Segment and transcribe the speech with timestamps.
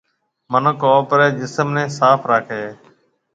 [0.51, 2.69] مِنک آپريَ جسم نَي صاف راکيَ هيَ۔